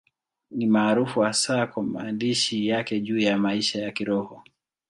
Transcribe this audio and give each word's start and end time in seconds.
Ni 0.51 0.65
maarufu 0.65 1.19
hasa 1.19 1.67
kwa 1.67 1.83
maandishi 1.83 2.67
yake 2.67 2.99
juu 2.99 3.19
ya 3.19 3.37
maisha 3.37 3.81
ya 3.81 3.91
Kiroho. 3.91 4.43